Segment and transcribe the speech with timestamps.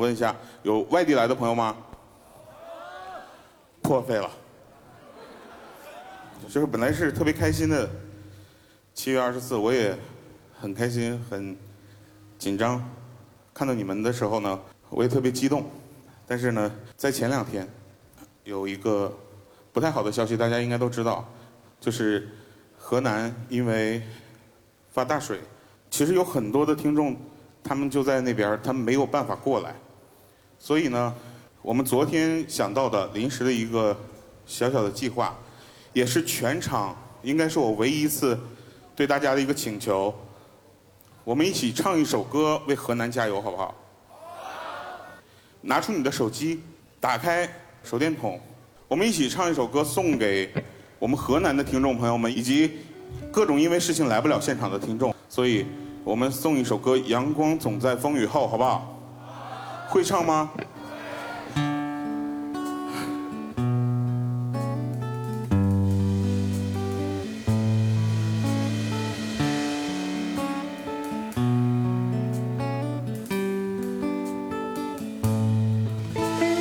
[0.00, 1.76] 问一下，有外地来的朋友吗？
[3.82, 4.30] 破费了。
[6.48, 7.88] 就是本来是特别开心的，
[8.94, 9.96] 七月二十四，我也
[10.58, 11.56] 很开心，很
[12.38, 12.82] 紧张。
[13.52, 14.58] 看到你们的时候呢，
[14.88, 15.64] 我也特别激动。
[16.26, 17.68] 但是呢，在前两天，
[18.44, 19.12] 有一个
[19.72, 21.28] 不太好的消息，大家应该都知道，
[21.78, 22.28] 就是
[22.78, 24.02] 河南因为
[24.90, 25.40] 发大水，
[25.90, 27.16] 其实有很多的听众，
[27.62, 29.74] 他们就在那边，他们没有办法过来。
[30.62, 31.14] 所以呢，
[31.62, 33.96] 我们昨天想到的临时的一个
[34.44, 35.34] 小小的计划，
[35.94, 38.38] 也是全场应该是我唯一一次
[38.94, 40.14] 对大家的一个请求，
[41.24, 43.74] 我们一起唱一首歌为河南加油，好不好？
[45.62, 46.60] 拿出你的手机，
[47.00, 47.48] 打开
[47.82, 48.38] 手电筒，
[48.86, 50.52] 我们一起唱一首歌送给
[50.98, 52.70] 我们河南的听众朋友们，以及
[53.32, 55.14] 各种因为事情来不了现场的听众。
[55.26, 55.64] 所以
[56.04, 58.89] 我们送一首歌《阳光总在风雨后》，好不好？
[59.90, 60.48] 会唱吗？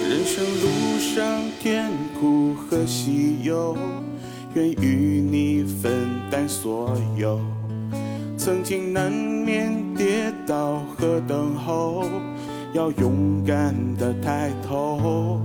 [0.09, 1.23] 人生路上
[1.59, 3.77] 甜苦和喜忧，
[4.55, 7.39] 愿与你分担所有。
[8.35, 12.05] 曾经难免跌倒和等候，
[12.73, 15.41] 要勇敢的抬头。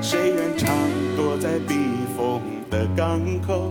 [0.00, 0.68] 谁愿常
[1.16, 1.74] 躲在避
[2.16, 3.70] 风的港口，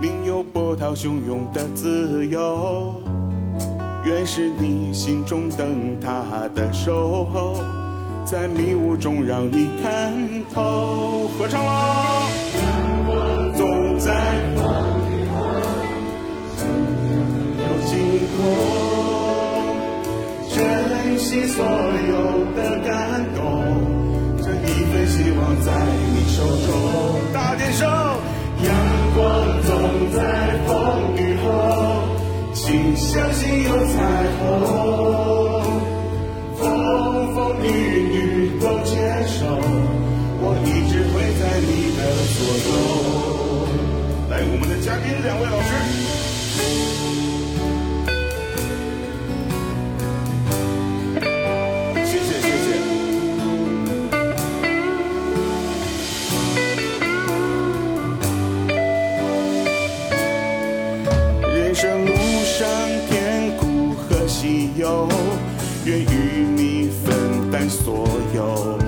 [0.00, 2.94] 宁有波涛汹涌的自由。
[4.04, 7.56] 愿是你心中灯塔的守候，
[8.24, 10.12] 在迷雾中让你看
[10.54, 11.28] 透。
[11.38, 12.28] 合唱喽！
[13.56, 14.12] 总在
[25.64, 25.72] 在
[26.12, 26.68] 你手中。
[27.32, 27.88] 大点声！
[28.62, 28.70] 阳
[29.16, 29.22] 光
[29.62, 29.72] 总
[30.12, 30.18] 在
[30.66, 30.70] 风
[31.16, 31.46] 雨后，
[32.54, 33.96] 请相信有彩
[34.38, 34.40] 虹。
[36.56, 36.62] 风
[37.34, 38.16] 风雨雨
[38.60, 38.90] 都接
[39.26, 39.44] 受，
[40.40, 42.00] 我一直会在你的
[42.34, 42.70] 左右。
[44.30, 45.73] 来，我们的嘉宾两位老师。
[64.44, 65.08] 苦和喜忧，
[65.86, 68.78] 愿与你分担所有。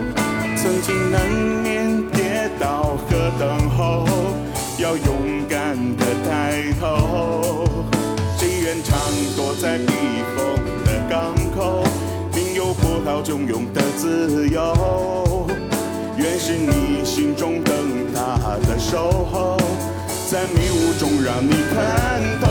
[0.54, 1.30] 曾经难
[1.62, 4.06] 免跌倒和等候，
[4.78, 5.16] 要勇
[5.48, 7.64] 敢的抬头。
[8.38, 8.98] 谁愿常
[9.34, 9.86] 躲在避
[10.36, 10.36] 风
[10.84, 11.84] 的港口，
[12.34, 15.46] 宁有波涛汹涌的自由。
[16.18, 19.56] 愿是你心中灯塔的守候，
[20.30, 22.45] 在迷雾中让你看透。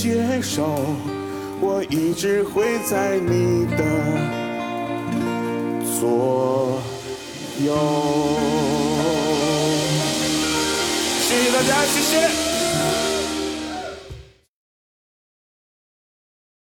[0.00, 0.62] 接受，
[1.60, 3.82] 我一直会在你的
[5.98, 6.80] 左
[7.66, 7.74] 右。
[11.20, 12.47] 谢谢大家，谢谢。